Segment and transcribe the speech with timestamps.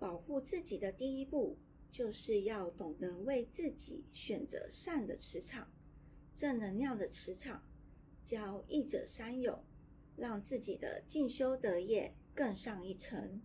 [0.00, 1.58] 保护自己的第一步，
[1.92, 5.70] 就是要懂得为自己选择善的磁场、
[6.34, 7.62] 正能量的磁场，
[8.24, 9.62] 交益者三友，
[10.16, 13.42] 让自己的进修德业更上一层。